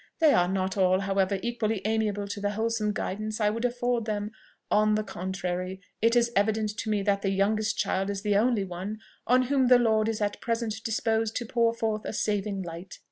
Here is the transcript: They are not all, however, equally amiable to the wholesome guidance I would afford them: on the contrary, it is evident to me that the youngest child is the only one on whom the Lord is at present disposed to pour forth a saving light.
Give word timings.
They 0.17 0.33
are 0.33 0.47
not 0.47 0.77
all, 0.77 1.01
however, 1.01 1.37
equally 1.43 1.79
amiable 1.85 2.27
to 2.29 2.41
the 2.41 2.49
wholesome 2.49 2.91
guidance 2.91 3.39
I 3.39 3.51
would 3.51 3.65
afford 3.65 4.05
them: 4.05 4.31
on 4.71 4.95
the 4.95 5.03
contrary, 5.03 5.79
it 6.01 6.15
is 6.15 6.31
evident 6.35 6.71
to 6.79 6.89
me 6.89 7.03
that 7.03 7.21
the 7.21 7.29
youngest 7.29 7.77
child 7.77 8.09
is 8.09 8.23
the 8.23 8.35
only 8.35 8.63
one 8.63 8.97
on 9.27 9.43
whom 9.43 9.67
the 9.67 9.77
Lord 9.77 10.09
is 10.09 10.19
at 10.19 10.41
present 10.41 10.73
disposed 10.83 11.35
to 11.35 11.45
pour 11.45 11.71
forth 11.75 12.03
a 12.05 12.13
saving 12.13 12.63
light. 12.63 12.97